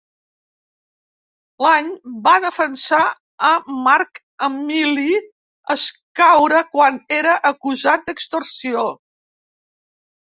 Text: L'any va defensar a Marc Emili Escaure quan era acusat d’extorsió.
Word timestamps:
L'any 1.65 1.89
va 2.27 2.33
defensar 2.45 3.01
a 3.49 3.53
Marc 3.89 4.21
Emili 4.49 5.21
Escaure 5.77 6.63
quan 6.75 6.99
era 7.21 7.39
acusat 7.53 8.09
d’extorsió. 8.11 8.89